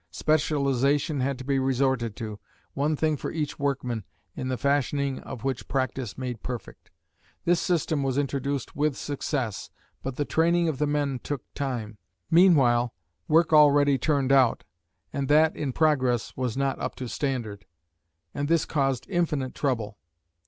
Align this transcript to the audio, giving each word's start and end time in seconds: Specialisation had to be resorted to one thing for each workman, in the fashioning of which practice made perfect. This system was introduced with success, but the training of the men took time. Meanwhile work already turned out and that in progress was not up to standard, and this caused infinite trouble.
Specialisation 0.09 1.19
had 1.19 1.37
to 1.37 1.43
be 1.43 1.59
resorted 1.59 2.15
to 2.15 2.39
one 2.73 2.95
thing 2.95 3.15
for 3.17 3.29
each 3.31 3.59
workman, 3.59 4.03
in 4.35 4.47
the 4.47 4.57
fashioning 4.57 5.19
of 5.19 5.43
which 5.43 5.67
practice 5.67 6.17
made 6.17 6.41
perfect. 6.41 6.89
This 7.45 7.59
system 7.59 8.01
was 8.01 8.17
introduced 8.17 8.75
with 8.75 8.97
success, 8.97 9.69
but 10.01 10.15
the 10.15 10.25
training 10.25 10.67
of 10.67 10.79
the 10.79 10.87
men 10.87 11.19
took 11.21 11.43
time. 11.53 11.99
Meanwhile 12.31 12.95
work 13.27 13.53
already 13.53 13.99
turned 13.99 14.31
out 14.31 14.63
and 15.13 15.27
that 15.27 15.55
in 15.55 15.71
progress 15.71 16.35
was 16.35 16.57
not 16.57 16.79
up 16.79 16.95
to 16.95 17.07
standard, 17.07 17.67
and 18.33 18.47
this 18.47 18.65
caused 18.65 19.07
infinite 19.07 19.53
trouble. 19.53 19.99